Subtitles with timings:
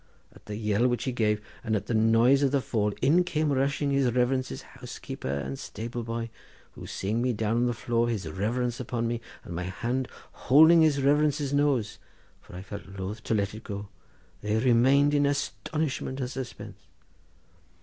[0.33, 3.53] At the yell which he gave, and at the noise of the fall, in came
[3.53, 6.31] rushing his reverence's housekeeper and stable boy,
[6.71, 10.81] who seeing us down on the floor, his reverence upon me and my hand holding
[10.81, 11.99] his reverence's nose,
[12.41, 13.89] for I felt loth to let it go,
[14.41, 16.79] they remained in astonishment and suspense.